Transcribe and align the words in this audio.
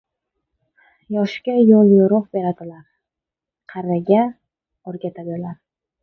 •Yoshga 1.15 1.57
yo‘l-yo‘riq 1.63 2.23
beradilar, 2.37 2.79
qariga 3.73 4.23
o‘rgatadilar. 4.93 5.53